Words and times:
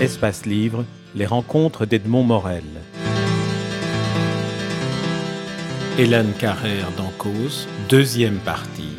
Espace 0.00 0.46
Livre, 0.46 0.86
les 1.14 1.26
rencontres 1.26 1.84
d'Edmond 1.84 2.22
Morel. 2.22 2.64
Hélène 5.98 6.32
Carrère 6.38 6.90
d'Ancos, 6.96 7.66
deuxième 7.90 8.38
partie. 8.38 8.96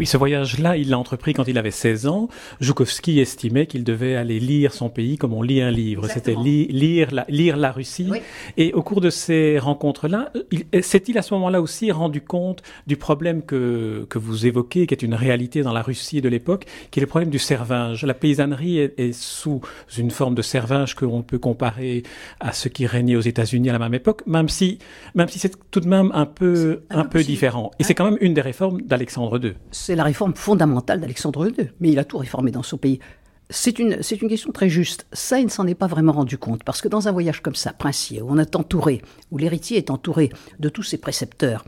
Oui, 0.00 0.06
ce 0.06 0.16
voyage-là, 0.16 0.78
il 0.78 0.88
l'a 0.88 0.98
entrepris 0.98 1.34
quand 1.34 1.46
il 1.46 1.58
avait 1.58 1.70
16 1.70 2.06
ans. 2.06 2.30
Joukowski 2.58 3.20
estimait 3.20 3.66
qu'il 3.66 3.84
devait 3.84 4.16
aller 4.16 4.40
lire 4.40 4.72
son 4.72 4.88
pays 4.88 5.18
comme 5.18 5.34
on 5.34 5.42
lit 5.42 5.60
un 5.60 5.70
livre. 5.70 6.08
C'était 6.08 6.34
lire, 6.34 7.08
la, 7.12 7.26
lire 7.28 7.58
la 7.58 7.70
Russie. 7.70 8.08
Et 8.56 8.72
au 8.72 8.82
cours 8.82 9.02
de 9.02 9.10
ces 9.10 9.58
rencontres-là, 9.58 10.32
s'est-il 10.80 11.18
à 11.18 11.22
ce 11.22 11.34
moment-là 11.34 11.60
aussi 11.60 11.92
rendu 11.92 12.22
compte 12.22 12.62
du 12.86 12.96
problème 12.96 13.42
que, 13.42 14.06
que 14.08 14.18
vous 14.18 14.46
évoquez, 14.46 14.86
qui 14.86 14.94
est 14.94 15.02
une 15.02 15.12
réalité 15.12 15.60
dans 15.60 15.74
la 15.74 15.82
Russie 15.82 16.22
de 16.22 16.30
l'époque, 16.30 16.64
qui 16.90 17.00
est 17.00 17.02
le 17.02 17.06
problème 17.06 17.28
du 17.28 17.38
servage? 17.38 18.02
La 18.06 18.14
paysannerie 18.14 18.78
est, 18.78 19.12
sous 19.12 19.60
une 19.98 20.10
forme 20.10 20.34
de 20.34 20.40
servage 20.40 20.96
que 20.96 21.04
l'on 21.04 21.20
peut 21.20 21.38
comparer 21.38 22.04
à 22.40 22.54
ce 22.54 22.70
qui 22.70 22.86
régnait 22.86 23.16
aux 23.16 23.20
États-Unis 23.20 23.68
à 23.68 23.74
la 23.74 23.78
même 23.78 23.92
époque, 23.92 24.22
même 24.26 24.48
si, 24.48 24.78
même 25.14 25.28
si 25.28 25.38
c'est 25.38 25.52
tout 25.70 25.80
de 25.80 25.88
même 25.88 26.10
un 26.14 26.24
peu, 26.24 26.84
un 26.88 27.04
peu 27.04 27.22
différent. 27.22 27.70
Et 27.78 27.84
c'est 27.84 27.94
quand 27.94 28.06
même 28.06 28.18
une 28.22 28.32
des 28.32 28.40
réformes 28.40 28.80
d'Alexandre 28.80 29.38
II 29.44 29.52
c'est 29.90 29.96
la 29.96 30.04
réforme 30.04 30.36
fondamentale 30.36 31.00
d'Alexandre 31.00 31.48
II, 31.48 31.68
mais 31.80 31.90
il 31.90 31.98
a 31.98 32.04
tout 32.04 32.18
réformé 32.18 32.52
dans 32.52 32.62
son 32.62 32.78
pays. 32.78 33.00
C'est 33.52 33.80
une, 33.80 34.04
c'est 34.04 34.22
une 34.22 34.28
question 34.28 34.52
très 34.52 34.68
juste. 34.68 35.04
Ça, 35.12 35.40
il 35.40 35.46
ne 35.46 35.50
s'en 35.50 35.66
est 35.66 35.74
pas 35.74 35.88
vraiment 35.88 36.12
rendu 36.12 36.38
compte, 36.38 36.62
parce 36.62 36.80
que 36.80 36.86
dans 36.86 37.08
un 37.08 37.10
voyage 37.10 37.42
comme 37.42 37.56
ça, 37.56 37.72
princier, 37.72 38.22
où 38.22 38.28
on 38.30 38.38
est 38.38 38.54
entouré, 38.54 39.02
où 39.32 39.38
l'héritier 39.38 39.78
est 39.78 39.90
entouré 39.90 40.30
de 40.60 40.68
tous 40.68 40.84
ses 40.84 40.96
précepteurs, 40.96 41.64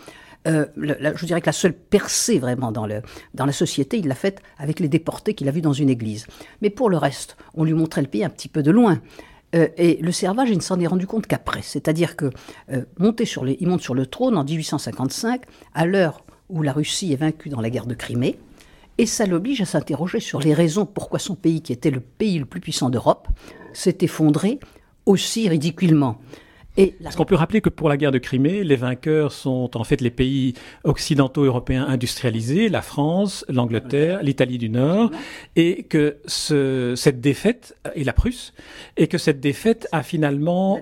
euh, 0.46 0.66
je 0.76 1.26
dirais 1.26 1.40
que 1.40 1.46
la 1.46 1.52
seule 1.52 1.72
percée 1.72 2.38
vraiment 2.38 2.70
dans, 2.70 2.86
le, 2.86 3.02
dans 3.34 3.44
la 3.44 3.50
société, 3.50 3.98
il 3.98 4.06
l'a 4.06 4.14
faite 4.14 4.40
avec 4.56 4.78
les 4.78 4.88
déportés 4.88 5.34
qu'il 5.34 5.48
a 5.48 5.50
vus 5.50 5.60
dans 5.60 5.72
une 5.72 5.90
église. 5.90 6.28
Mais 6.60 6.70
pour 6.70 6.90
le 6.90 6.98
reste, 6.98 7.36
on 7.54 7.64
lui 7.64 7.74
montrait 7.74 8.02
le 8.02 8.08
pays 8.08 8.22
un 8.22 8.30
petit 8.30 8.46
peu 8.46 8.62
de 8.62 8.70
loin. 8.70 9.00
Euh, 9.56 9.66
et 9.76 9.98
le 10.00 10.12
servage, 10.12 10.48
il 10.48 10.58
ne 10.58 10.62
s'en 10.62 10.78
est 10.78 10.86
rendu 10.86 11.08
compte 11.08 11.26
qu'après. 11.26 11.62
C'est-à-dire 11.62 12.14
que 12.14 12.30
euh, 12.70 12.84
sur 13.24 13.44
les, 13.44 13.56
il 13.58 13.66
monte 13.66 13.82
sur 13.82 13.94
le 13.94 14.06
trône 14.06 14.36
en 14.36 14.44
1855, 14.44 15.42
à 15.74 15.86
l'heure 15.86 16.22
où 16.52 16.62
la 16.62 16.72
Russie 16.72 17.12
est 17.12 17.16
vaincue 17.16 17.48
dans 17.48 17.60
la 17.60 17.70
guerre 17.70 17.86
de 17.86 17.94
Crimée, 17.94 18.38
et 18.98 19.06
ça 19.06 19.26
l'oblige 19.26 19.62
à 19.62 19.64
s'interroger 19.64 20.20
sur 20.20 20.38
les 20.38 20.54
raisons 20.54 20.86
pourquoi 20.86 21.18
son 21.18 21.34
pays, 21.34 21.62
qui 21.62 21.72
était 21.72 21.90
le 21.90 22.00
pays 22.00 22.38
le 22.38 22.44
plus 22.44 22.60
puissant 22.60 22.90
d'Europe, 22.90 23.26
s'est 23.72 23.98
effondré 24.02 24.60
aussi 25.06 25.48
ridiculement. 25.48 26.18
Est-ce 26.76 27.16
qu'on 27.16 27.26
peut 27.26 27.34
rappeler 27.34 27.60
que 27.60 27.68
pour 27.68 27.88
la 27.90 27.98
guerre 27.98 28.12
de 28.12 28.18
Crimée, 28.18 28.64
les 28.64 28.76
vainqueurs 28.76 29.32
sont 29.32 29.76
en 29.76 29.84
fait 29.84 30.00
les 30.00 30.10
pays 30.10 30.54
occidentaux 30.84 31.44
européens 31.44 31.84
industrialisés, 31.86 32.70
la 32.70 32.80
France, 32.80 33.44
l'Angleterre, 33.48 34.22
l'Italie 34.22 34.56
du 34.56 34.70
Nord, 34.70 35.10
et 35.54 35.82
que 35.82 36.16
ce, 36.26 36.94
cette 36.96 37.20
défaite, 37.20 37.76
et 37.94 38.04
la 38.04 38.14
Prusse, 38.14 38.54
et 38.96 39.06
que 39.06 39.18
cette 39.18 39.40
défaite 39.40 39.86
a 39.92 40.02
finalement... 40.02 40.80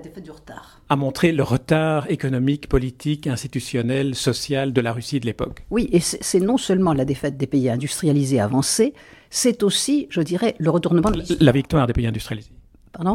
a 0.88 0.96
montré 0.96 1.33
le 1.33 1.42
retard 1.42 2.08
économique, 2.08 2.68
politique, 2.68 3.27
institutionnel, 3.27 4.14
social 4.14 4.72
de 4.72 4.80
la 4.80 4.92
Russie 4.92 5.18
de 5.18 5.27
l'époque. 5.27 5.64
Oui, 5.70 5.88
et 5.92 6.00
c'est 6.00 6.41
non 6.41 6.56
seulement 6.56 6.92
la 6.92 7.05
défaite 7.05 7.36
des 7.36 7.48
pays 7.48 7.68
industrialisés 7.68 8.38
avancés, 8.38 8.94
c'est 9.28 9.62
aussi, 9.64 10.06
je 10.11 10.20
dirais, 10.20 10.55
le 10.58 10.70
retournement 10.70 11.11
de 11.11 11.22
La 11.41 11.52
victoire 11.52 11.86
des 11.86 11.92
pays 11.92 12.06
industrialisés. 12.06 12.50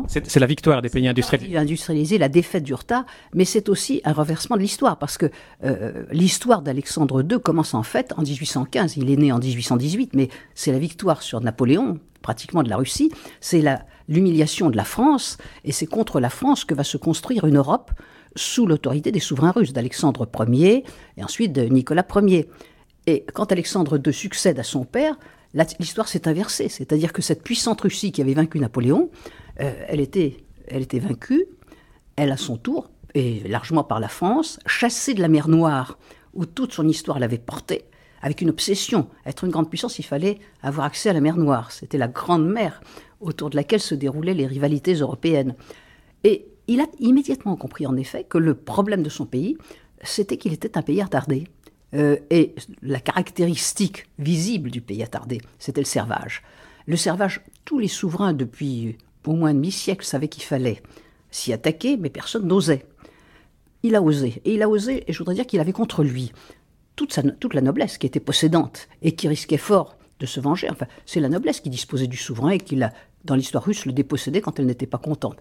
C'est 0.07 0.39
la 0.39 0.45
victoire 0.45 0.81
des 0.81 0.89
pays 0.89 1.07
industrialisés. 1.07 1.57
Industrialisés, 1.57 2.17
la 2.17 2.29
défaite 2.29 2.63
du 2.63 2.73
retard, 2.73 3.05
mais 3.33 3.45
c'est 3.45 3.69
aussi 3.69 4.01
un 4.05 4.13
renversement 4.13 4.55
de 4.55 4.61
l'histoire, 4.61 4.97
parce 4.97 5.17
que 5.17 5.29
euh, 5.63 6.05
l'histoire 6.11 6.61
d'Alexandre 6.61 7.21
II 7.21 7.39
commence 7.41 7.73
en 7.73 7.83
fait 7.83 8.13
en 8.17 8.21
1815. 8.21 8.97
Il 8.97 9.11
est 9.11 9.17
né 9.17 9.31
en 9.31 9.39
1818, 9.39 10.15
mais 10.15 10.29
c'est 10.53 10.71
la 10.71 10.79
victoire 10.79 11.21
sur 11.21 11.41
Napoléon, 11.41 11.99
pratiquement 12.21 12.63
de 12.63 12.69
la 12.69 12.77
Russie, 12.77 13.11
c'est 13.39 13.63
l'humiliation 14.07 14.71
de 14.71 14.77
la 14.77 14.83
France, 14.83 15.37
et 15.63 15.71
c'est 15.71 15.85
contre 15.85 16.19
la 16.19 16.31
France 16.31 16.65
que 16.65 16.73
va 16.73 16.83
se 16.83 16.97
construire 16.97 17.45
une 17.45 17.57
Europe 17.57 17.91
sous 18.35 18.65
l'autorité 18.65 19.11
des 19.11 19.19
souverains 19.19 19.51
russes, 19.51 19.73
d'Alexandre 19.73 20.27
Ier 20.49 20.83
et 21.17 21.23
ensuite 21.23 21.53
de 21.53 21.61
Nicolas 21.63 22.05
Ier. 22.15 22.49
Et 23.07 23.25
quand 23.33 23.51
Alexandre 23.51 24.01
II 24.03 24.13
succède 24.13 24.57
à 24.57 24.63
son 24.63 24.85
père, 24.85 25.17
l'histoire 25.79 26.07
s'est 26.07 26.27
inversée, 26.27 26.69
c'est-à-dire 26.69 27.13
que 27.13 27.21
cette 27.21 27.43
puissante 27.43 27.81
Russie 27.81 28.11
qui 28.11 28.21
avait 28.21 28.33
vaincu 28.33 28.59
Napoléon, 28.59 29.09
euh, 29.61 29.73
elle, 29.87 29.99
était, 29.99 30.37
elle 30.67 30.83
était 30.83 30.99
vaincue, 30.99 31.45
elle 32.15 32.31
à 32.31 32.37
son 32.37 32.57
tour, 32.57 32.89
et 33.13 33.47
largement 33.47 33.83
par 33.83 33.99
la 33.99 34.09
France, 34.09 34.59
chassée 34.65 35.13
de 35.13 35.21
la 35.21 35.29
mer 35.29 35.47
Noire, 35.47 35.97
où 36.33 36.45
toute 36.45 36.73
son 36.73 36.87
histoire 36.87 37.17
l'avait 37.17 37.37
portée, 37.37 37.85
avec 38.21 38.41
une 38.41 38.49
obsession. 38.49 39.07
Être 39.25 39.45
une 39.45 39.51
grande 39.51 39.69
puissance, 39.69 39.99
il 39.99 40.03
fallait 40.03 40.39
avoir 40.61 40.85
accès 40.85 41.09
à 41.09 41.13
la 41.13 41.21
mer 41.21 41.37
Noire. 41.37 41.71
C'était 41.71 41.97
la 41.97 42.09
grande 42.09 42.45
mer 42.45 42.81
autour 43.21 43.49
de 43.49 43.55
laquelle 43.55 43.79
se 43.79 43.95
déroulaient 43.95 44.33
les 44.33 44.47
rivalités 44.47 44.95
européennes. 44.95 45.55
Et 46.25 46.47
il 46.67 46.81
a 46.81 46.87
immédiatement 46.99 47.55
compris 47.55 47.87
en 47.87 47.95
effet 47.95 48.25
que 48.25 48.37
le 48.37 48.55
problème 48.55 49.03
de 49.03 49.09
son 49.09 49.25
pays, 49.25 49.57
c'était 50.03 50.37
qu'il 50.37 50.53
était 50.53 50.77
un 50.77 50.81
pays 50.81 51.01
attardé. 51.01 51.47
Euh, 51.95 52.17
et 52.29 52.55
la 52.81 52.99
caractéristique 52.99 54.07
visible 54.19 54.69
du 54.69 54.81
pays 54.81 55.03
attardé, 55.03 55.39
c'était 55.59 55.81
le 55.81 55.85
servage. 55.85 56.43
Le 56.87 56.97
servage, 56.97 57.41
tous 57.63 57.79
les 57.79 57.87
souverains 57.87 58.33
depuis 58.33 58.97
au 59.25 59.33
moins 59.33 59.53
demi-siècle 59.53 60.05
savaient 60.05 60.27
qu'il 60.27 60.43
fallait 60.43 60.83
s'y 61.31 61.51
attaquer, 61.53 61.97
mais 61.97 62.09
personne 62.09 62.47
n'osait. 62.47 62.85
Il 63.83 63.95
a 63.95 64.01
osé, 64.01 64.41
et 64.45 64.53
il 64.55 64.61
a 64.61 64.69
osé, 64.69 65.03
et 65.07 65.13
je 65.13 65.17
voudrais 65.17 65.35
dire 65.35 65.47
qu'il 65.47 65.59
avait 65.59 65.71
contre 65.71 66.03
lui 66.03 66.31
toute 66.95 67.53
la 67.53 67.61
noblesse 67.61 67.97
qui 67.97 68.07
était 68.07 68.19
possédante 68.19 68.87
et 69.01 69.13
qui 69.13 69.27
risquait 69.27 69.57
fort 69.57 69.97
de 70.19 70.25
se 70.25 70.39
venger. 70.39 70.69
Enfin, 70.71 70.87
c'est 71.05 71.19
la 71.19 71.27
noblesse 71.29 71.59
qui 71.59 71.69
disposait 71.69 72.07
du 72.07 72.17
souverain 72.17 72.51
et 72.51 72.57
qui, 72.57 72.79
dans 73.25 73.35
l'histoire 73.35 73.63
russe, 73.63 73.85
le 73.85 73.91
dépossédait 73.91 74.41
quand 74.41 74.59
elle 74.59 74.65
n'était 74.65 74.85
pas 74.85 74.97
contente. 74.97 75.37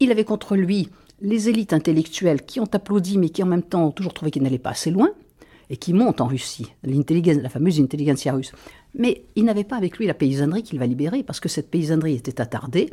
Il 0.00 0.10
avait 0.10 0.24
contre 0.24 0.56
lui 0.56 0.88
les 1.20 1.48
élites 1.48 1.72
intellectuelles 1.72 2.42
qui 2.42 2.60
ont 2.60 2.68
applaudi, 2.72 3.18
mais 3.18 3.28
qui 3.28 3.42
en 3.42 3.46
même 3.46 3.62
temps 3.62 3.86
ont 3.86 3.90
toujours 3.90 4.14
trouvé 4.14 4.30
qu'il 4.30 4.42
n'allait 4.42 4.58
pas 4.58 4.70
assez 4.70 4.90
loin 4.90 5.10
et 5.70 5.76
qui 5.76 5.92
monte 5.92 6.20
en 6.20 6.26
Russie, 6.26 6.72
la 6.82 7.48
fameuse 7.48 7.80
intelligentsia 7.80 8.32
russe. 8.32 8.52
Mais 8.94 9.24
il 9.36 9.44
n'avait 9.44 9.64
pas 9.64 9.76
avec 9.76 9.98
lui 9.98 10.06
la 10.06 10.14
paysannerie 10.14 10.62
qu'il 10.62 10.78
va 10.78 10.86
libérer, 10.86 11.22
parce 11.22 11.40
que 11.40 11.48
cette 11.48 11.70
paysannerie 11.70 12.14
était 12.14 12.40
attardée. 12.40 12.90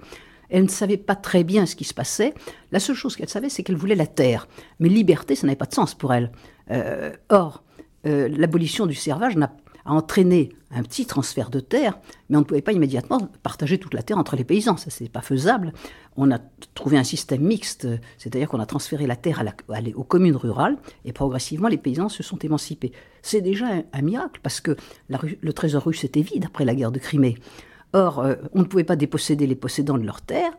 Elle 0.50 0.64
ne 0.64 0.70
savait 0.70 0.98
pas 0.98 1.16
très 1.16 1.44
bien 1.44 1.66
ce 1.66 1.76
qui 1.76 1.86
se 1.86 1.94
passait. 1.94 2.34
La 2.72 2.80
seule 2.80 2.96
chose 2.96 3.16
qu'elle 3.16 3.30
savait, 3.30 3.50
c'est 3.50 3.64
qu'elle 3.64 3.78
voulait 3.78 3.96
la 3.96 4.08
terre. 4.08 4.48
Mais 4.80 4.90
liberté, 4.90 5.36
ça 5.36 5.48
n'avait 5.48 5.56
pas 5.56 5.66
de 5.66 5.74
sens 5.74 5.96
pour 5.96 6.14
elle. 6.14 6.32
Euh, 6.72 7.12
or, 7.30 7.64
euh, 8.06 8.28
l'abolition 8.30 8.86
du 8.86 8.94
servage 8.94 9.36
n'a 9.36 9.52
a 9.86 9.94
entraîné 9.94 10.50
un 10.72 10.84
petit 10.84 11.06
transfert 11.06 11.50
de 11.50 11.60
terre, 11.60 11.98
mais 12.30 12.38
on 12.38 12.42
ne 12.42 12.46
pouvait 12.46 12.62
pas 12.62 12.74
immédiatement 12.74 13.30
partager 13.44 13.78
toute 13.78 13.94
la 13.94 14.04
terre 14.04 14.18
entre 14.18 14.36
les 14.36 14.44
paysans. 14.44 14.78
Ça, 14.78 14.90
c'est 14.90 15.10
pas 15.10 15.22
faisable. 15.22 15.74
On 16.18 16.32
a 16.32 16.40
trouvé 16.74 16.98
un 16.98 17.04
système 17.04 17.42
mixte, 17.42 17.88
c'est-à-dire 18.18 18.50
qu'on 18.50 18.60
a 18.60 18.66
transféré 18.66 19.08
la 19.08 19.16
terre 19.16 19.44
aux 19.96 20.04
communes 20.04 20.36
rurales, 20.36 20.78
et 21.06 21.14
progressivement, 21.14 21.68
les 21.68 21.78
paysans 21.78 22.10
se 22.10 22.24
sont 22.24 22.40
émancipés. 22.40 22.92
C'est 23.22 23.42
déjà 23.42 23.68
un, 23.94 24.02
miracle, 24.02 24.40
parce 24.44 24.60
que 24.60 24.76
le 25.10 25.54
trésor 25.54 25.86
russe 25.86 26.04
était 26.04 26.22
vide 26.22 26.46
après 26.46 26.66
la 26.66 26.76
guerre 26.76 26.92
de 26.92 27.00
Crimée. 27.00 27.38
Or, 27.94 28.20
euh, 28.20 28.36
on 28.54 28.60
ne 28.60 28.66
pouvait 28.66 28.84
pas 28.84 28.98
déposséder 28.98 29.48
les 29.48 29.56
possédants 29.56 29.98
de 29.98 30.06
leurs 30.06 30.22
terres. 30.22 30.52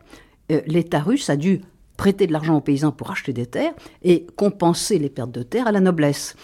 Euh, 0.51 0.61
L'État 0.65 0.99
russe 0.99 1.29
a 1.29 1.35
dû 1.35 1.61
prêter 1.95 2.25
de 2.27 2.31
l'argent 2.31 2.55
aux 2.55 2.61
paysans 2.61 2.91
pour 2.91 3.11
acheter 3.11 3.33
des 3.33 3.45
terres 3.45 3.73
et 4.03 4.25
compenser 4.35 4.97
les 4.97 5.09
pertes 5.09 5.31
de 5.31 5.43
terre 5.43 5.67
à 5.67 5.71
la 5.71 5.79
noblesse. 5.79 6.35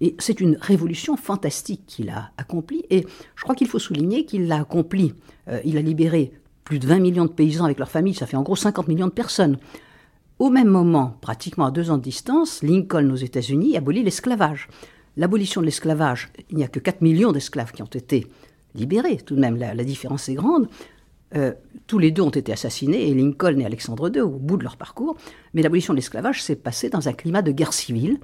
Et 0.00 0.14
c'est 0.18 0.40
une 0.40 0.56
révolution 0.60 1.16
fantastique 1.16 1.82
qu'il 1.86 2.10
a 2.10 2.30
accomplie. 2.36 2.84
Et 2.90 3.04
je 3.34 3.42
crois 3.42 3.54
qu'il 3.54 3.66
faut 3.66 3.78
souligner 3.78 4.24
qu'il 4.24 4.46
l'a 4.46 4.60
accomplie. 4.60 5.14
Euh, 5.48 5.60
il 5.64 5.76
a 5.76 5.82
libéré 5.82 6.32
plus 6.64 6.78
de 6.78 6.86
20 6.86 6.98
millions 6.98 7.24
de 7.24 7.30
paysans 7.30 7.64
avec 7.64 7.78
leurs 7.78 7.90
familles, 7.90 8.14
ça 8.14 8.26
fait 8.26 8.36
en 8.36 8.42
gros 8.42 8.54
50 8.54 8.88
millions 8.88 9.06
de 9.06 9.12
personnes. 9.12 9.56
Au 10.38 10.50
même 10.50 10.68
moment, 10.68 11.16
pratiquement 11.20 11.64
à 11.64 11.70
deux 11.70 11.90
ans 11.90 11.96
de 11.96 12.02
distance, 12.02 12.62
Lincoln 12.62 13.10
aux 13.10 13.16
États-Unis 13.16 13.76
abolit 13.76 14.02
l'esclavage. 14.02 14.68
L'abolition 15.16 15.62
de 15.62 15.66
l'esclavage, 15.66 16.30
il 16.50 16.58
n'y 16.58 16.64
a 16.64 16.68
que 16.68 16.78
4 16.78 17.00
millions 17.00 17.32
d'esclaves 17.32 17.72
qui 17.72 17.82
ont 17.82 17.86
été 17.86 18.26
libérés, 18.74 19.16
tout 19.16 19.34
de 19.34 19.40
même 19.40 19.56
la, 19.56 19.82
différence 19.82 20.28
est 20.28 20.34
grande. 20.34 20.68
Euh, 21.34 21.52
tous 21.86 21.98
les 21.98 22.10
deux 22.10 22.22
ont 22.22 22.30
été 22.30 22.52
assassinés, 22.52 23.08
et 23.08 23.14
Lincoln 23.14 23.58
et 23.58 23.64
Alexandre 23.64 24.14
II, 24.14 24.20
au 24.20 24.28
bout 24.28 24.58
de 24.58 24.62
leur 24.62 24.76
parcours. 24.76 25.16
Mais 25.54 25.62
l'abolition 25.62 25.94
de 25.94 25.98
l'esclavage 25.98 26.42
s'est 26.42 26.54
passée 26.54 26.90
dans 26.90 27.08
un 27.08 27.12
climat 27.14 27.42
de 27.42 27.50
guerre 27.50 27.72
civile, 27.72 28.18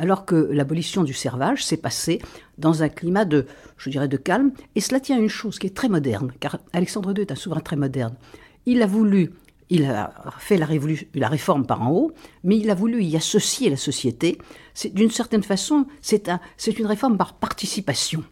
alors 0.00 0.24
que 0.24 0.48
l'abolition 0.50 1.04
du 1.04 1.12
servage 1.12 1.62
s'est 1.62 1.76
passée 1.76 2.22
dans 2.56 2.82
un 2.82 2.88
climat 2.88 3.26
de, 3.26 3.46
je 3.76 3.90
dirais, 3.90 4.08
de 4.08 4.16
calme. 4.16 4.50
Et 4.74 4.80
cela 4.80 4.98
tient 4.98 5.18
à 5.18 5.20
une 5.20 5.28
chose 5.28 5.58
qui 5.58 5.66
est 5.66 5.76
très 5.76 5.90
moderne, 5.90 6.32
car 6.40 6.58
Alexandre 6.72 7.12
II 7.14 7.20
est 7.20 7.30
un 7.30 7.36
souverain 7.36 7.60
très 7.60 7.76
moderne. 7.76 8.14
Il 8.64 8.82
a 8.82 8.86
voulu, 8.86 9.32
il 9.68 9.84
a 9.84 10.10
fait 10.38 10.56
la, 10.56 11.28
réforme 11.28 11.66
par 11.66 11.82
en 11.82 11.90
haut, 11.90 12.12
mais 12.44 12.56
il 12.56 12.70
a 12.70 12.74
voulu 12.74 13.02
y 13.04 13.14
associer 13.14 13.68
la 13.68 13.76
société. 13.76 14.38
D'une 14.94 15.10
certaine 15.10 15.42
façon, 15.42 15.84
c'est 16.00 16.30
un, 16.30 16.40
une 16.66 16.86
réforme 16.86 17.18
par 17.18 17.34
participation. 17.34 18.24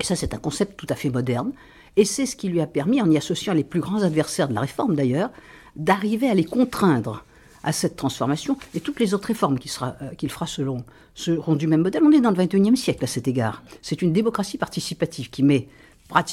Et 0.00 0.04
ça, 0.04 0.16
c'est 0.16 0.34
un 0.34 0.38
concept 0.38 0.76
tout 0.76 0.88
à 0.88 0.96
fait 0.96 1.10
moderne. 1.10 1.52
Et 1.94 2.04
c'est 2.04 2.26
ce 2.26 2.34
qui 2.34 2.48
lui 2.48 2.60
a 2.60 2.66
permis, 2.66 3.00
en 3.00 3.08
y 3.08 3.16
associant 3.16 3.54
les 3.54 3.64
plus 3.64 3.80
grands 3.80 4.02
adversaires 4.02 4.48
de 4.48 4.54
la 4.54 4.60
réforme 4.60 4.96
d'ailleurs, 4.96 5.30
d'arriver 5.76 6.28
à 6.28 6.34
les 6.34 6.44
contraindre 6.44 7.24
à 7.66 7.72
cette 7.72 7.96
transformation. 7.96 8.56
Et 8.74 8.80
toutes 8.80 9.00
les 9.00 9.12
autres 9.12 9.26
réformes 9.26 9.58
euh, 9.82 10.14
qu'il 10.16 10.30
fera 10.30 10.46
seront 10.46 11.56
du 11.56 11.66
même 11.66 11.82
modèle. 11.82 12.02
On 12.04 12.12
est 12.12 12.20
dans 12.20 12.30
le 12.30 12.36
21e 12.36 12.76
siècle 12.76 13.04
à 13.04 13.06
cet 13.06 13.28
égard. 13.28 13.62
C'est 13.82 14.00
une 14.00 14.12
démocratie 14.12 14.56
participative 14.56 15.28
qui 15.28 15.42
met 15.42 15.68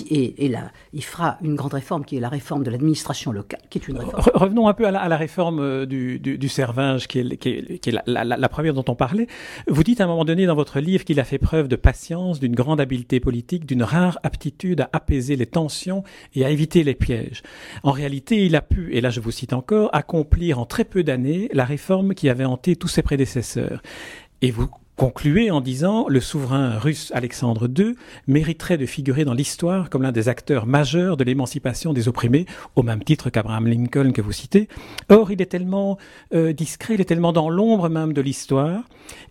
et, 0.10 0.48
là, 0.50 0.72
il 0.94 1.04
fera 1.04 1.38
une 1.42 1.56
grande 1.56 1.74
réforme 1.74 2.06
qui 2.06 2.18
est 2.18 2.20
la 2.20 2.30
réforme 2.30 2.64
de 2.64 2.70
l'administration 2.70 3.32
locale, 3.32 3.62
qui 3.70 3.80
est 3.80 3.88
une 3.88 3.98
réforme. 3.98 4.24
Revenons 4.34 4.68
un 4.68 4.74
peu 4.74 4.86
à 4.86 4.92
la, 4.92 5.18
réforme 5.18 5.60
euh, 5.60 5.86
du, 5.86 6.20
du, 6.20 6.38
du, 6.38 6.50
Cervinge, 6.50 7.08
qui 7.08 7.20
est, 7.20 7.38
qui 7.38 7.50
est, 7.50 7.80
qui 7.80 7.90
est 7.90 8.00
la, 8.06 8.24
la, 8.24 8.50
première 8.50 8.74
dont 8.74 8.86
on 8.88 8.96
parlait. 8.96 9.28
Vous 9.68 9.84
dites 9.84 10.00
à 10.00 10.06
un 10.06 10.08
moment 10.08 10.26
donné 10.26 10.46
dans 10.46 10.56
votre 10.56 10.80
livre 10.80 11.04
qu'il 11.04 11.20
a 11.20 11.24
fait 11.24 11.40
preuve 11.40 11.68
de 11.68 11.76
patience, 11.76 12.40
d'une 12.40 12.56
grande 12.56 12.80
habileté 12.80 13.20
politique, 13.20 13.66
d'une 13.66 13.84
rare 13.84 14.20
aptitude 14.24 14.82
à 14.82 14.90
apaiser 14.94 15.36
les 15.36 15.48
tensions 15.48 16.04
et 16.36 16.46
à 16.46 16.50
éviter 16.50 16.84
les 16.84 16.96
pièges. 16.96 17.42
En 17.84 17.92
réalité, 17.92 18.46
il 18.46 18.56
a 18.56 18.62
pu, 18.62 18.94
et 18.94 19.02
là 19.02 19.10
je 19.10 19.20
vous 19.20 19.32
cite 19.32 19.54
encore, 19.54 19.90
accomplir 19.94 20.60
en 20.60 20.66
très 20.66 20.86
peu 20.86 21.04
d'années 21.04 21.50
la 21.54 21.66
réforme 21.66 22.14
qui 22.14 22.30
avait 22.30 22.46
hanté 22.46 22.76
tous 22.76 22.88
ses 22.88 23.02
prédécesseurs. 23.02 23.82
Et 24.42 24.52
vous 24.52 24.70
concluait 24.96 25.50
en 25.50 25.62
disant 25.62 26.08
le 26.08 26.20
souverain 26.20 26.78
russe 26.78 27.12
Alexandre 27.16 27.68
II 27.68 27.96
mériterait 28.28 28.78
de 28.78 28.86
figurer 28.86 29.26
dans 29.26 29.34
l'histoire 29.34 29.90
comme 29.90 30.04
l'un 30.04 30.12
des 30.12 30.30
acteurs 30.30 30.66
majeurs 30.66 31.18
de 31.18 31.24
l'émancipation 31.24 31.94
des 31.94 32.08
opprimés, 32.08 32.46
au 32.76 32.84
même 32.84 33.04
titre 33.04 33.30
qu'Abraham 33.30 33.68
Lincoln 33.68 34.12
que 34.12 34.22
vous 34.22 34.32
citez. 34.32 34.68
Or, 35.10 35.32
il 35.32 35.42
est 35.42 35.48
tellement 35.48 35.98
euh, 36.34 36.54
discret, 36.54 36.96
il 36.96 37.02
est 37.02 37.06
tellement 37.06 37.34
dans 37.34 37.50
l'ombre 37.50 37.90
même 37.90 38.14
de 38.14 38.22
l'histoire. 38.22 38.84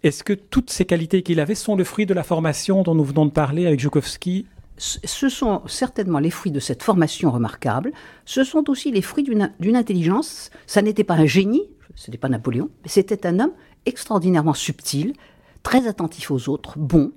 Est-ce 0.03 0.25
que 0.25 0.32
toutes 0.32 0.70
ces 0.70 0.85
qualités 0.85 1.23
qu'il 1.23 1.41
avait 1.41 1.55
sont 1.55 1.76
le 1.76 1.85
fruit 1.85 2.06
de 2.06 2.15
la 2.15 2.23
formation 2.23 2.82
dont 2.82 2.94
nous 2.94 3.05
venons 3.05 3.26
de 3.26 3.31
parler 3.31 3.67
avec 3.67 3.81
Joukovski 3.81 4.47
ce 4.79 5.29
sont 5.29 5.62
certainement 5.67 6.19
les 6.19 6.31
fruits 6.31 6.50
de 6.50 6.58
cette 6.58 6.82
formation 6.82 7.31
remarquable. 7.31 7.93
Ce 8.25 8.43
sont 8.43 8.69
aussi 8.69 8.91
les 8.91 9.03
fruits 9.03 9.23
d'une 9.23 9.76
intelligence. 9.76 10.50
Ça 10.67 10.82
n'était 10.82 11.05
pas 11.05 11.15
un 11.15 11.26
génie, 11.26 11.69
ce 11.94 12.11
n'était 12.11 12.19
pas 12.19 12.29
Napoléon, 12.29 12.69
mais 12.82 12.88
c'était 12.88 13.26
un 13.26 13.38
homme 13.38 13.53
extraordinairement 13.87 14.55
subtil, 14.55 15.12
très 15.62 15.87
attentif 15.87 16.31
aux 16.31 16.49
autres, 16.49 16.79
bon, 16.79 17.12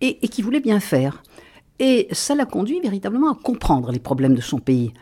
et, 0.00 0.16
qui 0.28 0.42
voulait 0.42 0.60
bien 0.60 0.80
faire. 0.80 1.22
Et 1.78 2.08
ça 2.12 2.34
l'a 2.34 2.46
conduit 2.46 2.80
véritablement 2.80 3.32
à 3.32 3.34
comprendre 3.34 3.90
les 3.90 3.98
problèmes 3.98 4.34
de 4.34 4.40
son 4.40 4.58
pays. 4.58 4.92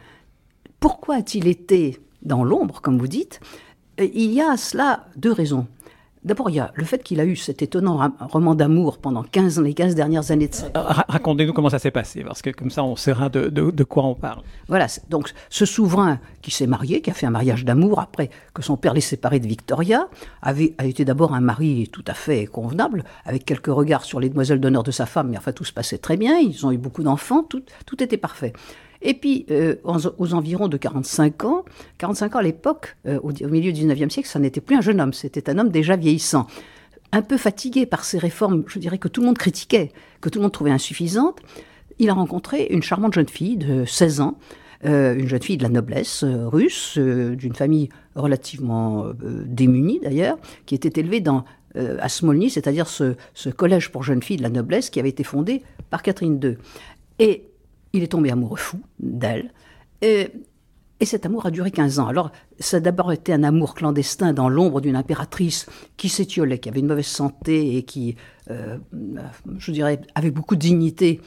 Pourquoi 0.81 1.17
a-t-il 1.17 1.47
été 1.47 1.99
dans 2.23 2.45
l'ombre, 2.45 2.81
comme 2.81 2.99
vous 2.99 3.09
dites? 3.09 3.41
Il 3.99 4.33
y 4.33 4.41
a 4.41 4.53
à 4.53 4.57
cela 4.57 5.07
deux 5.17 5.33
raisons. 5.33 5.67
D'abord, 6.25 6.51
il 6.51 6.55
y 6.55 6.61
a 6.61 6.71
le 6.77 6.85
fait 6.85 7.03
qu'il 7.03 7.19
a 7.19 7.25
eu 7.25 7.35
cet 7.35 7.63
étonnant 7.63 8.13
roman 8.21 8.55
d'amour 8.55 8.99
pendant 8.99 9.25
15, 9.25 9.61
les 9.61 9.75
15 9.75 9.97
dernières 9.97 10.31
années 10.31 10.47
de 10.47 10.55
sa 10.55 10.67
vie. 10.67 10.73
Racontez-nous 10.75 11.53
comment 11.53 11.69
ça 11.69 11.81
s'est 11.81 11.91
passé, 11.91 12.23
parce 12.23 12.43
que 12.43 12.51
comme 12.51 12.71
ça, 12.71 12.85
on 12.85 12.95
saura 12.95 13.29
de, 13.29 13.49
de, 13.49 13.85
quoi 13.85 14.05
on 14.05 14.15
parle. 14.15 14.43
Voilà, 14.69 14.87
donc 15.11 15.33
ce 15.51 15.67
souverain 15.67 16.21
qui 16.41 16.53
s'est 16.53 16.69
marié, 16.69 17.01
qui 17.01 17.11
a 17.11 17.13
fait 17.15 17.27
un 17.27 17.31
mariage 17.31 17.65
d'amour 17.65 17.99
après 17.99 18.31
que 18.55 18.63
son 18.63 18.77
père 18.77 18.95
l'ait 18.95 19.01
séparé 19.01 19.41
de 19.41 19.49
Victoria, 19.49 20.09
avait, 20.43 20.75
a 20.79 20.87
été 20.87 21.05
d'abord 21.05 21.35
un 21.35 21.41
mari 21.41 21.89
tout 21.93 22.05
à 22.07 22.15
fait 22.15 22.47
convenable, 22.47 23.03
avec 23.25 23.45
quelques 23.45 23.67
regards 23.67 24.05
sur 24.05 24.21
les 24.21 24.29
demoiselles 24.29 24.61
d'honneur 24.61 24.85
de 24.85 24.93
sa 24.93 25.07
femme, 25.07 25.31
mais 25.31 25.39
enfin 25.39 25.53
tout 25.53 25.65
se 25.65 25.73
passait 25.73 25.99
très 25.99 26.17
bien, 26.17 26.39
ils 26.39 26.65
ont 26.65 26.71
eu 26.71 26.79
beaucoup 26.79 27.03
d'enfants, 27.03 27.43
tout, 27.43 27.65
tout 27.85 28.01
était 28.01 28.17
parfait. 28.17 28.53
Et 29.03 29.15
puis, 29.15 29.47
euh, 29.51 29.77
aux, 29.85 30.35
environs 30.35 30.69
de 30.69 30.77
45 30.77 31.45
ans, 31.45 31.65
45 31.99 32.37
ans 32.37 32.39
à 32.39 32.43
l'époque, 32.43 32.97
euh, 33.07 33.19
au, 33.23 33.33
milieu 33.49 33.73
du 33.73 33.85
19e 33.85 34.11
siècle, 34.11 34.29
ça 34.29 34.39
n'était 34.39 34.61
plus 34.61 34.77
un 34.77 34.81
jeune 34.81 35.01
homme, 35.01 35.13
c'était 35.13 35.51
un 35.51 35.59
homme 35.59 35.71
déjà 35.71 35.97
vieillissant. 35.97 36.47
Un 37.11 37.23
peu 37.23 37.37
fatigué 37.37 37.85
par 37.85 38.05
ces 38.05 38.19
réformes, 38.19 38.63
je 38.69 38.79
dirais 38.79 38.99
que 38.99 39.09
tout 39.09 39.21
le 39.21 39.27
monde 39.27 39.39
critiquait, 39.39 39.91
que 40.21 40.29
tout 40.29 40.39
le 40.39 40.45
monde 40.45 40.53
trouvait 40.53 40.71
insuffisantes, 40.71 41.41
il 41.99 42.09
a 42.09 42.15
rencontré 42.15 42.69
une 42.71 42.83
charmante 42.83 43.15
jeune 43.15 43.29
fille 43.29 43.57
de 43.57 43.85
16 43.85 44.21
ans, 44.21 44.39
euh, 44.87 45.15
une 45.15 45.29
jeune 45.29 45.43
fille 45.43 45.57
de 45.57 45.63
la 45.65 45.69
noblesse 45.69 46.25
russe, 46.25 46.97
d'une 46.97 47.55
famille 47.55 47.89
relativement 48.15 49.07
démunie 49.45 50.01
d'ailleurs, 50.01 50.39
qui 50.65 50.75
était 50.75 51.01
élevée 51.01 51.21
dans, 51.21 51.45
à 51.75 52.09
Smolny, 52.09 52.51
c'est-à-dire 52.51 52.87
ce, 52.87 53.15
ce, 53.35 53.51
collège 53.51 53.91
pour 53.91 54.05
jeunes 54.05 54.23
filles 54.23 54.39
de 54.39 54.43
la 54.43 54.51
noblesse 54.51 54.91
qui 54.91 55.01
avait 55.01 55.09
été 55.09 55.25
fondé 55.25 55.63
par 55.91 56.03
Catherine 56.03 56.41
II. 56.43 56.57
Et 57.19 57.52
il 57.93 58.03
est 58.03 58.09
tombé 58.09 58.31
amoureux 58.31 58.59
fou 58.59 58.81
d'elle. 58.99 59.53
Et, 60.01 60.31
cet 61.05 61.27
amour 61.27 61.47
a 61.47 61.51
duré 61.51 61.73
15 61.73 61.99
ans. 61.99 62.07
Alors, 62.07 62.31
ça 62.61 62.77
a 62.77 62.81
d'abord 62.81 63.11
été 63.11 63.33
un 63.33 63.43
amour 63.43 63.75
clandestin 63.75 64.33
dans 64.33 64.49
l'ombre 64.49 64.81
d'une 64.81 64.95
impératrice 64.95 65.67
qui 65.97 66.09
s'étiolait, 66.09 66.59
qui 66.59 66.69
avait 66.69 66.79
une 66.79 66.87
mauvaise 66.87 67.07
santé 67.07 67.77
et 67.77 67.83
qui, 67.83 68.15
euh, 68.53 68.79
je 69.59 69.73
dirais, 69.73 70.01
avec 70.15 70.33
beaucoup 70.33 70.55
de 70.55 70.61
dignité, 70.61 71.21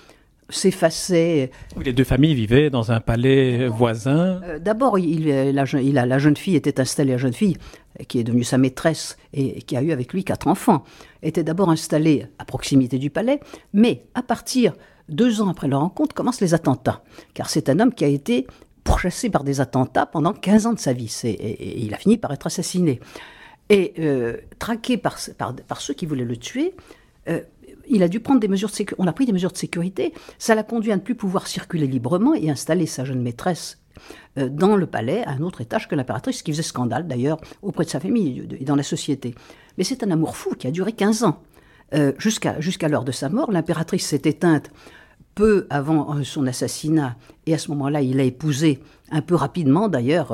s'effaçait. 0.48 1.52
Les 1.84 1.92
deux 1.92 2.06
familles 2.06 2.36
vivaient 2.36 2.70
dans 2.70 2.94
un 2.94 3.02
palais 3.02 3.68
voisin. 3.68 4.42
Euh, 4.44 4.60
d'abord, 4.60 4.98
il, 4.98 5.28
la, 5.28 5.66
la, 6.06 6.18
jeune 6.20 6.38
fille 6.38 6.56
était 6.56 6.80
installée, 6.80 7.12
la 7.12 7.18
jeune 7.18 7.34
fille 7.34 7.58
qui 8.08 8.20
est 8.20 8.24
devenue 8.24 8.44
sa 8.44 8.58
maîtresse 8.58 9.18
et 9.34 9.62
qui 9.62 9.76
a 9.76 9.82
eu 9.82 9.92
avec 9.92 10.14
lui 10.14 10.24
quatre 10.24 10.48
enfants, 10.48 10.84
était 11.24 11.44
d'abord 11.44 11.70
installée 11.70 12.28
à 12.40 12.46
proximité 12.46 12.98
du 12.98 13.10
palais, 13.10 13.40
mais 13.74 14.06
à 14.14 14.22
partir 14.22 14.74
deux 15.10 15.42
ans 15.42 15.50
après 15.50 15.68
leur 15.68 15.82
rencontre, 15.82 16.16
commencent 16.16 16.42
les 16.42 16.54
attentats. 16.54 17.04
Car 17.34 17.50
c'est 17.50 17.70
un 17.70 17.80
homme 17.80 17.94
qui 17.94 18.06
a 18.06 18.08
été 18.08 18.48
pourchassé 18.84 19.30
par 19.30 19.44
des 19.44 19.62
attentats 19.62 20.06
pendant 20.06 20.34
15 20.34 20.68
ans 20.68 20.74
de 20.74 20.80
sa 20.80 20.94
vie. 20.94 21.14
Et, 21.24 21.84
il 21.84 21.94
a 21.94 21.98
fini 21.98 22.18
par 22.18 22.32
être 22.32 22.48
assassiné. 22.48 23.00
Et 23.70 23.94
euh, 24.00 24.38
traqué 24.60 24.98
par, 24.98 25.18
ceux 25.20 25.94
qui 25.94 26.06
voulaient 26.06 26.24
le 26.24 26.38
tuer, 26.38 26.76
euh, 27.28 27.42
il 27.88 28.04
a 28.04 28.08
dû 28.08 28.20
prendre 28.20 28.40
des 28.40 28.48
mesures. 28.48 28.70
On 28.98 29.08
a 29.08 29.14
pris 29.14 29.26
des 29.26 29.34
mesures 29.34 29.52
de 29.52 29.58
sécurité. 29.58 30.14
Ça 30.38 30.56
l'a 30.56 30.64
conduit 30.64 30.92
à 30.92 30.96
ne 30.96 31.02
plus 31.02 31.16
pouvoir 31.16 31.48
circuler 31.48 31.88
librement 31.88 32.34
et 32.34 32.50
installer 32.50 32.86
sa 32.86 33.04
jeune 33.06 33.22
maîtresse 33.22 33.80
euh, 34.38 34.50
dans 34.50 34.76
le 34.76 34.86
palais, 34.86 35.24
à 35.26 35.32
un 35.32 35.42
autre 35.42 35.62
étage 35.62 35.88
que 35.88 35.96
l'impératrice, 35.96 36.44
qui 36.44 36.52
faisait 36.52 36.64
scandale 36.64 37.08
d'ailleurs 37.08 37.40
auprès 37.62 37.86
de 37.86 37.90
sa 37.90 38.00
famille 38.00 38.48
et 38.60 38.66
dans 38.66 38.76
la 38.76 38.84
société. 38.84 39.34
Mais 39.78 39.84
c'est 39.84 40.04
un 40.04 40.12
amour 40.12 40.38
fou 40.38 40.56
qui 40.58 40.68
a 40.68 40.72
duré 40.72 40.94
15 40.94 41.24
ans. 41.24 41.42
Euh, 41.94 42.14
jusqu'à 42.18 42.88
l'heure 42.88 43.04
de 43.04 43.12
sa 43.12 43.30
mort. 43.30 43.52
L'impératrice 43.52 44.08
s'est 44.08 44.22
éteinte 44.26 44.72
peu 45.36 45.68
avant 45.70 46.16
euh, 46.16 46.24
son 46.24 46.48
assassinat, 46.48 47.16
et 47.46 47.54
à 47.54 47.60
ce 47.60 47.70
moment-là, 47.72 48.02
il 48.02 48.20
a 48.20 48.24
épousé, 48.24 48.80
un 49.12 49.22
peu 49.22 49.36
rapidement 49.36 49.88
d'ailleurs, 49.88 50.32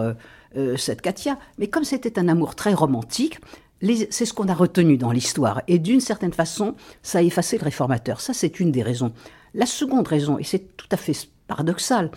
euh, 0.56 0.77
cette 0.77 1.01
Katia. 1.01 1.38
Mais 1.57 1.68
comme 1.68 1.83
c'était 1.83 2.18
un 2.18 2.30
amour 2.30 2.56
très 2.56 2.74
romantique, 2.74 3.39
c'est 3.81 4.25
ce 4.25 4.33
qu'on 4.33 4.48
a 4.48 4.53
retenu 4.53 4.98
dans 4.98 5.12
l'histoire. 5.12 5.62
Et 5.68 5.77
d'une 5.77 6.00
certaine 6.00 6.31
façon, 6.31 6.75
ça 7.03 7.18
a 7.18 7.21
effacé 7.21 7.57
le 7.57 7.65
réformateur. 7.65 8.21
Ça, 8.21 8.33
c'est 8.33 8.59
une 8.62 8.71
des 8.71 8.83
raisons. 8.83 9.12
La 9.53 9.65
seconde 9.65 10.07
raison, 10.07 10.38
et 10.38 10.44
c'est 10.44 10.77
tout 10.77 10.88
à 10.92 10.98
fait 10.98 11.13
paradoxal, 11.48 12.12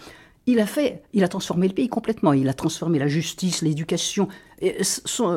il 0.46 0.60
a 0.60 0.66
fait, 0.66 1.02
il 1.12 1.24
a 1.24 1.28
transformé 1.28 1.66
le 1.66 1.74
pays 1.74 1.88
complètement. 1.88 2.34
Il 2.34 2.48
a 2.48 2.54
transformé 2.54 2.98
la 2.98 3.08
justice, 3.08 3.62
l'éducation, 3.62 4.28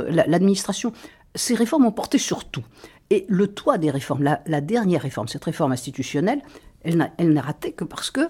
l'administration. 0.09 0.91
Ces 1.33 1.55
réformes 1.55 1.85
ont 1.85 1.91
porté 1.91 2.17
sur 2.17 2.45
tout. 2.45 2.63
Et 3.09 3.25
le 3.29 3.47
toit 3.47 3.77
des 3.77 3.89
réformes, 3.89 4.23
la, 4.23 4.61
dernière 4.61 5.01
réforme, 5.01 5.27
cette 5.27 5.45
réforme 5.45 5.71
institutionnelle, 5.71 6.41
elle 6.83 6.97
n'a 7.33 7.41
raté 7.41 7.71
que 7.71 7.83
parce 7.83 8.11
que 8.11 8.29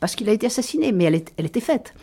parce 0.00 0.14
qu'il 0.14 0.28
a 0.28 0.32
été 0.32 0.46
assassiné, 0.46 0.92
mais 0.92 1.04
elle, 1.04 1.22
elle 1.36 1.46
était 1.46 1.60
faite. 1.60 1.94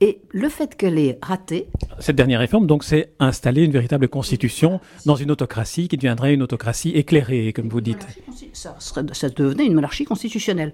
Et 0.00 0.20
le 0.30 0.48
fait 0.48 0.76
qu'elle 0.76 0.98
ait 0.98 1.18
raté. 1.22 1.68
Cette 1.98 2.16
dernière 2.16 2.38
réforme, 2.38 2.66
donc, 2.66 2.84
c'est 2.84 3.12
installer 3.18 3.64
une 3.64 3.72
véritable 3.72 4.08
constitution 4.08 4.80
dans 5.06 5.16
une 5.16 5.30
autocratie 5.30 5.88
qui 5.88 5.96
deviendrait 5.96 6.34
une 6.34 6.42
autocratie 6.42 6.90
éclairée, 6.90 7.52
comme 7.52 7.68
vous 7.68 7.80
dites. 7.80 8.06
Ça, 8.52 8.76
ça 8.78 9.28
devenait 9.28 9.66
une 9.66 9.74
monarchie 9.74 10.04
constitutionnelle. 10.04 10.72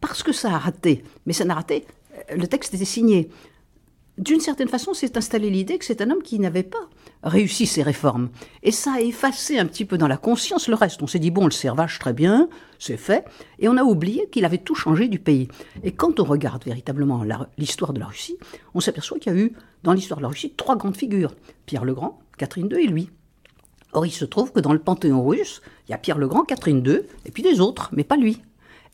Parce 0.00 0.22
que 0.22 0.32
ça 0.32 0.52
a 0.52 0.58
raté, 0.58 1.02
mais 1.26 1.32
ça 1.32 1.44
n'a 1.44 1.54
raté, 1.54 1.84
le 2.34 2.46
texte 2.46 2.74
était 2.74 2.84
signé 2.84 3.28
d'une 4.22 4.40
certaine 4.40 4.68
façon, 4.68 4.94
s'est 4.94 5.18
installé 5.18 5.50
l'idée 5.50 5.78
que 5.78 5.84
c'est 5.84 6.00
un 6.00 6.10
homme 6.10 6.22
qui 6.22 6.38
n'avait 6.38 6.62
pas 6.62 6.88
réussi 7.24 7.66
ses 7.66 7.82
réformes. 7.82 8.30
Et 8.62 8.70
ça 8.70 8.94
a 8.94 9.00
effacé 9.00 9.58
un 9.58 9.66
petit 9.66 9.84
peu 9.84 9.98
dans 9.98 10.06
la 10.06 10.16
conscience 10.16 10.68
le 10.68 10.76
reste. 10.76 11.02
On 11.02 11.08
s'est 11.08 11.18
dit, 11.18 11.32
bon, 11.32 11.44
le 11.44 11.50
servage, 11.50 11.98
très 11.98 12.12
bien, 12.12 12.48
c'est 12.78 12.96
fait. 12.96 13.24
Et 13.58 13.68
on 13.68 13.76
a 13.76 13.82
oublié 13.82 14.28
qu'il 14.30 14.44
avait 14.44 14.58
tout 14.58 14.76
changé 14.76 15.08
du 15.08 15.18
pays. 15.18 15.48
Et 15.82 15.90
quand 15.90 16.20
on 16.20 16.24
regarde 16.24 16.64
véritablement 16.64 17.24
l'histoire 17.58 17.92
de 17.92 17.98
la 17.98 18.06
Russie, 18.06 18.36
on 18.74 18.80
s'aperçoit 18.80 19.18
qu'il 19.18 19.32
y 19.32 19.36
a 19.36 19.38
eu, 19.38 19.52
dans 19.82 19.92
l'histoire 19.92 20.18
de 20.18 20.22
la 20.22 20.28
Russie, 20.28 20.52
trois 20.56 20.76
grandes 20.76 20.96
figures. 20.96 21.34
Pierre 21.66 21.84
le 21.84 21.94
Grand, 21.94 22.20
Catherine 22.38 22.68
II 22.70 22.78
et 22.78 22.86
lui. 22.86 23.10
Or, 23.92 24.06
il 24.06 24.12
se 24.12 24.24
trouve 24.24 24.52
que 24.52 24.60
dans 24.60 24.72
le 24.72 24.78
panthéon 24.78 25.26
russe, 25.26 25.62
il 25.88 25.90
y 25.90 25.94
a 25.94 25.98
Pierre 25.98 26.18
le 26.18 26.28
Grand, 26.28 26.44
Catherine 26.44 26.82
II, 26.86 27.00
et 27.26 27.30
puis 27.32 27.42
des 27.42 27.60
autres, 27.60 27.90
mais 27.92 28.04
pas 28.04 28.16
lui. 28.16 28.40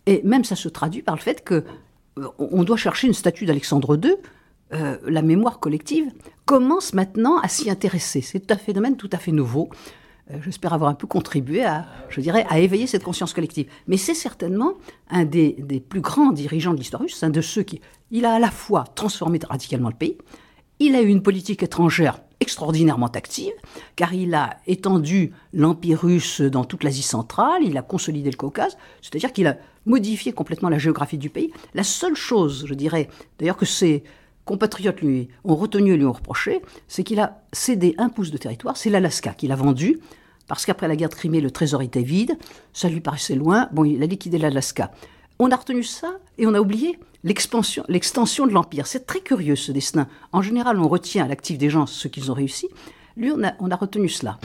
Et 0.06 0.22
même 0.24 0.44
ça 0.44 0.56
se 0.56 0.68
traduit 0.68 1.02
par 1.02 1.16
le 1.16 1.20
fait 1.20 1.44
que 1.44 1.64
euh, 2.18 2.28
on 2.38 2.64
doit 2.64 2.78
chercher 2.78 3.06
une 3.06 3.14
statue 3.14 3.44
d'Alexandre 3.44 3.98
II 4.02 4.16
euh, 4.72 4.98
la 5.06 5.22
mémoire 5.22 5.60
collective 5.60 6.10
commence 6.44 6.92
maintenant 6.92 7.38
à 7.38 7.48
s'y 7.48 7.70
intéresser. 7.70 8.20
C'est 8.20 8.50
un 8.50 8.56
phénomène 8.56 8.96
tout 8.96 9.10
à 9.12 9.18
fait 9.18 9.32
nouveau. 9.32 9.70
Euh, 10.30 10.36
j'espère 10.42 10.74
avoir 10.74 10.90
un 10.90 10.94
peu 10.94 11.06
contribué 11.06 11.64
à, 11.64 11.86
je 12.10 12.20
dirais, 12.20 12.44
à 12.50 12.58
éveiller 12.58 12.86
cette 12.86 13.02
conscience 13.02 13.32
collective. 13.32 13.66
Mais 13.86 13.96
c'est 13.96 14.14
certainement 14.14 14.74
un 15.10 15.24
des, 15.24 15.56
plus 15.88 16.00
grands 16.00 16.32
dirigeants 16.32 16.74
de 16.74 16.78
l'histoire 16.78 17.02
russe, 17.02 17.22
un 17.22 17.30
de 17.30 17.40
ceux 17.40 17.62
qui, 17.62 17.80
il 18.10 18.26
a 18.26 18.34
à 18.34 18.38
la 18.38 18.50
fois 18.50 18.84
transformé 18.94 19.38
radicalement 19.48 19.88
le 19.88 19.94
pays, 19.94 20.18
il 20.80 20.94
a 20.94 21.02
eu 21.02 21.08
une 21.08 21.22
politique 21.22 21.62
étrangère 21.62 22.20
extraordinairement 22.40 23.08
active, 23.08 23.52
car 23.96 24.14
il 24.14 24.34
a 24.34 24.58
étendu 24.66 25.32
l'Empire 25.52 26.00
russe 26.00 26.40
dans 26.40 26.64
toute 26.64 26.84
l'Asie 26.84 27.02
centrale, 27.02 27.62
il 27.64 27.76
a 27.76 27.82
consolidé 27.82 28.30
le 28.30 28.36
Caucase, 28.36 28.76
c'est-à-dire 29.02 29.32
qu'il 29.32 29.48
a 29.48 29.56
modifié 29.86 30.32
complètement 30.32 30.68
la 30.68 30.78
géographie 30.78 31.18
du 31.18 31.30
pays. 31.30 31.50
La 31.74 31.82
seule 31.82 32.14
chose, 32.14 32.64
je 32.66 32.74
dirais, 32.74 33.08
d'ailleurs 33.38 33.56
que 33.56 33.66
c'est 33.66 34.04
compatriotes 34.48 35.02
lui 35.02 35.28
ont 35.44 35.54
retenu 35.54 35.92
et 35.92 35.96
lui 35.98 36.06
ont 36.06 36.12
reproché, 36.12 36.62
c'est 36.88 37.04
qu'il 37.04 37.20
a 37.20 37.42
cédé 37.52 37.94
un 37.98 38.08
pouce 38.08 38.30
de 38.30 38.38
territoire, 38.38 38.78
c'est 38.78 38.88
l'Alaska 38.88 39.34
qu'il 39.34 39.52
a 39.52 39.56
vendu, 39.56 40.00
parce 40.46 40.64
qu'après 40.64 40.88
la 40.88 40.96
guerre 40.96 41.10
de 41.10 41.14
Crimée, 41.14 41.42
le 41.42 41.50
trésor 41.50 41.82
était 41.82 42.02
vide, 42.02 42.38
ça 42.72 42.88
lui 42.88 43.00
paraissait 43.00 43.34
loin, 43.34 43.68
bon, 43.72 43.84
il 43.84 44.02
a 44.02 44.06
liquidé 44.06 44.38
l'Alaska. 44.38 44.90
On 45.38 45.50
a 45.50 45.56
retenu 45.56 45.82
ça 45.82 46.14
et 46.38 46.46
on 46.46 46.54
a 46.54 46.60
oublié 46.60 46.98
l'extension 47.24 47.84
de 47.86 48.52
l'Empire. 48.52 48.86
C'est 48.86 49.06
très 49.06 49.20
curieux 49.20 49.54
ce 49.54 49.70
destin. 49.70 50.08
En 50.32 50.40
général, 50.40 50.80
on 50.80 50.88
retient 50.88 51.26
à 51.26 51.28
l'actif 51.28 51.58
des 51.58 51.68
gens 51.68 51.84
ce 51.84 52.08
qu'ils 52.08 52.30
ont 52.30 52.34
réussi. 52.34 52.68
Lui, 53.18 53.30
on 53.30 53.70
a 53.70 53.76
retenu 53.76 54.08
cela. 54.08 54.38